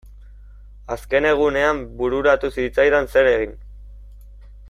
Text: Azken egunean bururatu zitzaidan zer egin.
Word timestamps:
Azken 0.95 1.27
egunean 1.31 1.83
bururatu 2.01 2.51
zitzaidan 2.57 3.13
zer 3.17 3.31
egin. 3.35 3.57